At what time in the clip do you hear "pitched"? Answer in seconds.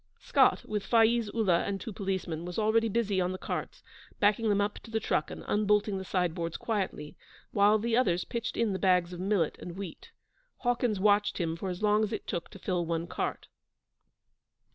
8.25-8.57